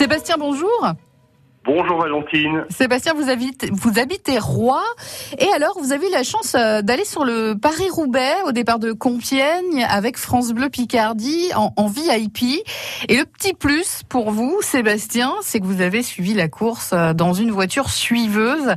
Sébastien, 0.00 0.36
bonjour. 0.38 0.94
Bonjour 1.62 2.00
Valentine. 2.00 2.64
Sébastien, 2.70 3.12
vous 3.12 3.28
habitez, 3.28 3.68
vous 3.70 3.98
habitez 3.98 4.38
Roy. 4.38 4.82
Et 5.38 5.46
alors, 5.54 5.78
vous 5.78 5.92
avez 5.92 6.08
eu 6.08 6.10
la 6.10 6.22
chance 6.22 6.54
euh, 6.54 6.80
d'aller 6.80 7.04
sur 7.04 7.26
le 7.26 7.52
Paris-Roubaix 7.52 8.32
au 8.46 8.52
départ 8.52 8.78
de 8.78 8.92
Compiègne 8.92 9.86
avec 9.90 10.16
France 10.16 10.54
Bleu 10.54 10.70
Picardie 10.70 11.50
en, 11.54 11.74
en 11.76 11.86
VIP. 11.86 12.64
Et 13.10 13.16
le 13.18 13.26
petit 13.26 13.52
plus 13.52 14.00
pour 14.08 14.30
vous, 14.30 14.62
Sébastien, 14.62 15.34
c'est 15.42 15.60
que 15.60 15.66
vous 15.66 15.82
avez 15.82 16.02
suivi 16.02 16.32
la 16.32 16.48
course 16.48 16.92
euh, 16.94 17.12
dans 17.12 17.34
une 17.34 17.50
voiture 17.50 17.90
suiveuse. 17.90 18.76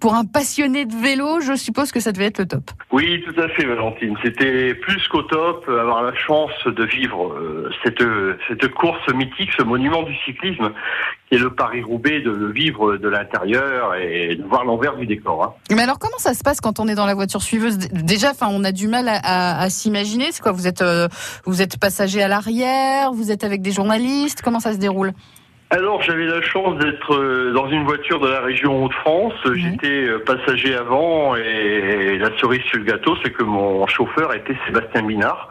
Pour 0.00 0.14
un 0.14 0.24
passionné 0.24 0.84
de 0.84 0.94
vélo, 0.94 1.40
je 1.40 1.54
suppose 1.56 1.90
que 1.92 2.00
ça 2.00 2.12
devait 2.12 2.26
être 2.26 2.38
le 2.38 2.46
top. 2.46 2.70
Oui, 2.92 3.22
tout 3.26 3.40
à 3.40 3.48
fait 3.48 3.64
Valentine. 3.64 4.16
C'était 4.22 4.74
plus 4.74 5.06
qu'au 5.08 5.22
top, 5.22 5.64
euh, 5.68 5.80
avoir 5.80 6.02
la 6.02 6.14
chance 6.14 6.50
de 6.66 6.84
vivre 6.84 7.32
euh, 7.32 7.70
cette, 7.84 8.02
cette 8.48 8.72
course 8.74 9.06
mythique, 9.12 9.50
ce 9.56 9.62
monument 9.62 10.02
du 10.02 10.14
cyclisme 10.24 10.70
qui 11.28 11.34
est 11.34 11.38
le 11.38 11.50
Paris-Roubaix, 11.54 12.20
de 12.20 12.30
le 12.30 12.50
vivre 12.50 12.96
de 12.96 13.08
l'intérieur 13.08 13.94
et 13.96 14.36
de 14.36 14.42
voir 14.44 14.64
l'envers 14.64 14.96
du 14.96 15.06
décor. 15.06 15.44
Hein. 15.44 15.74
Mais 15.74 15.82
alors 15.82 15.98
comment 15.98 16.18
ça 16.18 16.32
se 16.32 16.42
passe 16.42 16.60
quand 16.60 16.80
on 16.80 16.88
est 16.88 16.94
dans 16.94 17.06
la 17.06 17.14
voiture 17.14 17.42
suiveuse? 17.42 17.76
Déjà, 17.78 18.30
enfin, 18.30 18.48
on 18.50 18.64
a 18.64 18.72
du 18.72 18.88
mal 18.88 19.08
à, 19.08 19.18
à, 19.22 19.60
à 19.62 19.70
s'imaginer. 19.70 20.26
C'est 20.30 20.42
quoi? 20.42 20.52
Vous 20.52 20.66
êtes, 20.66 20.80
euh, 20.80 21.08
vous 21.44 21.60
êtes 21.60 21.78
passager 21.78 22.22
à 22.22 22.28
l'arrière 22.28 23.12
Vous 23.12 23.30
êtes 23.30 23.44
avec 23.44 23.60
des 23.62 23.72
journalistes 23.72 24.40
Comment 24.42 24.60
ça 24.60 24.72
se 24.72 24.78
déroule? 24.78 25.12
Alors 25.70 26.00
j'avais 26.00 26.24
la 26.24 26.40
chance 26.40 26.78
d'être 26.78 27.14
euh, 27.14 27.52
dans 27.52 27.68
une 27.68 27.84
voiture 27.84 28.20
de 28.20 28.28
la 28.28 28.40
région 28.40 28.84
Hauts-de-France. 28.84 29.34
J'étais 29.54 30.06
euh, 30.06 30.18
passager 30.24 30.74
avant 30.74 31.36
et 31.36 32.16
la 32.18 32.30
cerise 32.38 32.62
sur 32.62 32.78
le 32.78 32.84
gâteau, 32.84 33.16
c'est 33.22 33.30
que 33.30 33.42
mon 33.42 33.86
chauffeur 33.86 34.34
était 34.34 34.56
Sébastien 34.66 35.02
Minard, 35.02 35.50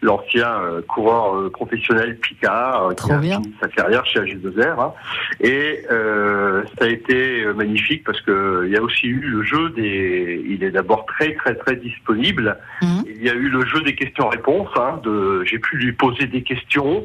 l'ancien 0.00 0.48
euh, 0.48 0.80
coureur 0.80 1.50
professionnel 1.50 2.16
Picard 2.16 2.94
qui 2.96 3.12
a 3.12 3.20
fini 3.20 3.54
sa 3.60 3.68
carrière 3.68 4.06
chez 4.06 4.20
AG2R. 4.20 4.80
Hein. 4.80 4.92
Et 5.40 5.84
euh, 5.90 6.62
ça 6.78 6.86
a 6.86 6.88
été 6.88 7.44
magnifique 7.54 8.04
parce 8.04 8.22
que 8.22 8.62
il 8.64 8.72
y 8.72 8.76
a 8.76 8.82
aussi 8.82 9.06
eu 9.06 9.20
le 9.20 9.42
jeu 9.42 9.68
des. 9.70 10.42
Il 10.48 10.64
est 10.64 10.70
d'abord 10.70 11.04
très 11.04 11.34
très 11.34 11.54
très 11.54 11.76
disponible. 11.76 12.56
Mmh. 12.80 12.97
Il 13.20 13.26
y 13.26 13.30
a 13.30 13.34
eu 13.34 13.48
le 13.48 13.66
jeu 13.66 13.80
des 13.82 13.94
questions-réponses. 13.94 14.70
Hein, 14.76 15.00
de... 15.02 15.42
J'ai 15.44 15.58
pu 15.58 15.76
lui 15.76 15.92
poser 15.92 16.26
des 16.26 16.42
questions 16.42 17.04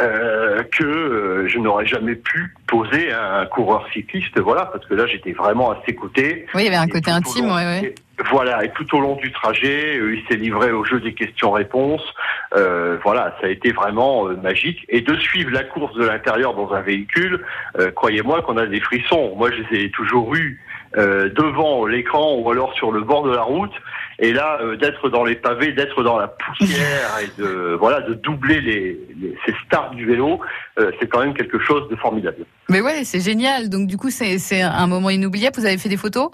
euh, 0.00 0.62
que 0.76 1.46
je 1.46 1.58
n'aurais 1.58 1.86
jamais 1.86 2.16
pu 2.16 2.52
poser 2.66 3.12
à 3.12 3.40
un 3.40 3.46
coureur 3.46 3.86
cycliste, 3.92 4.38
voilà, 4.40 4.66
parce 4.66 4.86
que 4.86 4.94
là 4.94 5.06
j'étais 5.06 5.32
vraiment 5.32 5.70
à 5.70 5.78
ses 5.86 5.94
côtés. 5.94 6.46
Oui, 6.54 6.62
il 6.62 6.64
y 6.64 6.68
avait 6.68 6.76
un 6.76 6.88
côté 6.88 7.10
intime, 7.10 7.46
long, 7.46 7.54
ouais, 7.54 7.64
ouais. 7.64 7.94
Voilà, 8.30 8.64
et 8.64 8.70
tout 8.70 8.96
au 8.96 9.00
long 9.00 9.16
du 9.16 9.32
trajet, 9.32 9.98
euh, 9.98 10.14
il 10.14 10.22
s'est 10.28 10.36
livré 10.36 10.70
au 10.72 10.84
jeu 10.84 11.00
des 11.00 11.12
questions-réponses. 11.12 12.14
Euh, 12.54 12.96
voilà, 13.02 13.36
ça 13.40 13.46
a 13.46 13.50
été 13.50 13.72
vraiment 13.72 14.28
euh, 14.28 14.36
magique. 14.36 14.84
Et 14.88 15.00
de 15.00 15.16
suivre 15.16 15.50
la 15.50 15.64
course 15.64 15.94
de 15.94 16.06
l'intérieur 16.06 16.54
dans 16.54 16.72
un 16.72 16.80
véhicule, 16.80 17.44
euh, 17.78 17.90
croyez-moi 17.90 18.42
qu'on 18.42 18.56
a 18.56 18.66
des 18.66 18.80
frissons. 18.80 19.34
Moi, 19.36 19.50
je 19.50 19.62
les 19.74 19.84
ai 19.84 19.90
toujours 19.90 20.34
eus 20.34 20.60
euh, 20.96 21.30
devant 21.30 21.86
l'écran 21.86 22.36
ou 22.36 22.50
alors 22.50 22.74
sur 22.74 22.92
le 22.92 23.00
bord 23.00 23.22
de 23.22 23.34
la 23.34 23.42
route. 23.42 23.72
Et 24.18 24.32
là, 24.32 24.58
euh, 24.60 24.76
d'être 24.76 25.08
dans 25.08 25.24
les 25.24 25.36
pavés, 25.36 25.72
d'être 25.72 26.02
dans 26.02 26.18
la 26.18 26.28
poussière 26.28 27.18
et 27.22 27.40
de 27.40 27.76
voilà, 27.80 28.00
de 28.00 28.14
doubler 28.14 28.60
les, 28.60 29.00
les 29.20 29.36
ces 29.46 29.54
stars 29.66 29.90
du 29.94 30.06
vélo, 30.06 30.40
euh, 30.78 30.90
c'est 31.00 31.08
quand 31.08 31.20
même 31.20 31.34
quelque 31.34 31.58
chose 31.58 31.88
de 31.88 31.96
formidable. 31.96 32.44
Mais 32.68 32.80
ouais, 32.80 33.04
c'est 33.04 33.20
génial. 33.20 33.68
Donc 33.68 33.86
du 33.86 33.96
coup, 33.96 34.10
c'est 34.10 34.62
un 34.62 34.86
moment 34.86 35.10
inoubliable. 35.10 35.56
Vous 35.56 35.66
avez 35.66 35.78
fait 35.78 35.88
des 35.88 35.96
photos? 35.96 36.30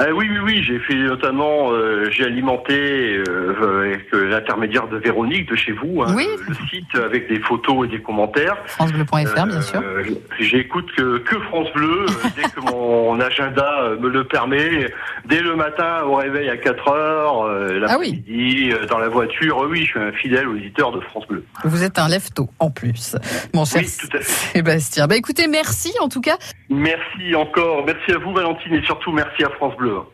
Euh, 0.00 0.12
oui, 0.12 0.28
oui, 0.30 0.38
oui, 0.44 0.62
j'ai 0.62 0.78
fait 0.78 0.94
notamment, 0.94 1.72
euh, 1.72 2.08
j'ai 2.10 2.24
alimenté 2.24 3.20
euh, 3.28 3.80
avec 3.80 4.12
l'intermédiaire 4.12 4.86
de 4.86 4.96
Véronique 4.96 5.50
de 5.50 5.56
chez 5.56 5.72
vous, 5.72 6.02
hein, 6.02 6.14
oui. 6.14 6.28
le, 6.38 6.54
le, 6.54 6.54
site 6.70 6.94
avec 6.94 7.28
des 7.28 7.40
photos 7.40 7.86
et 7.86 7.90
des 7.90 8.00
commentaires. 8.00 8.56
FranceBleu.fr, 8.66 9.46
bien 9.46 9.60
sûr. 9.60 9.82
J'écoute 10.38 10.88
que, 10.96 11.18
que, 11.18 11.40
France 11.40 11.68
Bleu 11.74 12.06
dès 12.36 12.42
que 12.42 12.60
mon 12.60 13.18
agenda 13.20 13.96
me 13.98 14.08
le 14.08 14.22
permet. 14.22 14.88
Dès 15.28 15.40
le 15.40 15.56
matin 15.56 16.04
au 16.04 16.14
réveil 16.14 16.48
à 16.48 16.56
4 16.56 16.88
heures, 16.88 17.48
l'après-midi, 17.48 18.70
ah 18.72 18.78
oui. 18.80 18.88
dans 18.88 18.98
la 18.98 19.08
voiture. 19.08 19.66
oui, 19.68 19.80
je 19.80 19.90
suis 19.90 20.00
un 20.00 20.12
fidèle 20.12 20.48
auditeur 20.48 20.90
de 20.92 21.00
France 21.00 21.26
Bleu. 21.28 21.44
Vous 21.64 21.82
êtes 21.82 21.98
un 21.98 22.08
lève-tôt 22.08 22.48
en 22.58 22.70
plus, 22.70 23.16
mon 23.54 23.64
cher 23.64 23.82
oui, 23.82 23.90
tout 24.00 24.16
à 24.16 24.20
fait. 24.20 24.58
Sébastien. 24.58 25.06
Bah 25.06 25.16
écoutez, 25.16 25.46
merci 25.46 25.92
en 26.00 26.08
tout 26.08 26.20
cas. 26.20 26.38
Merci 26.70 27.34
encore, 27.34 27.84
merci 27.84 28.12
à 28.12 28.18
vous 28.18 28.32
Valentine 28.32 28.74
et 28.74 28.82
surtout 28.82 29.12
merci 29.12 29.44
à 29.44 29.50
France 29.50 29.76
Bleu. 29.76 29.98